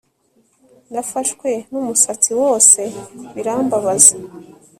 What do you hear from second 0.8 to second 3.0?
nafashwe n'umusatsi wose